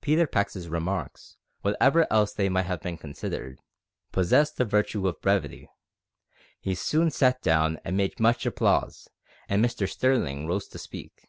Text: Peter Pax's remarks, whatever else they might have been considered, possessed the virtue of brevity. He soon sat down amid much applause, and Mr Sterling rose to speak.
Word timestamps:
Peter 0.00 0.28
Pax's 0.28 0.68
remarks, 0.68 1.38
whatever 1.62 2.06
else 2.08 2.32
they 2.32 2.48
might 2.48 2.66
have 2.66 2.80
been 2.80 2.96
considered, 2.96 3.58
possessed 4.12 4.56
the 4.58 4.64
virtue 4.64 5.08
of 5.08 5.20
brevity. 5.20 5.68
He 6.60 6.76
soon 6.76 7.10
sat 7.10 7.42
down 7.42 7.80
amid 7.84 8.20
much 8.20 8.46
applause, 8.46 9.08
and 9.48 9.64
Mr 9.64 9.88
Sterling 9.90 10.46
rose 10.46 10.68
to 10.68 10.78
speak. 10.78 11.24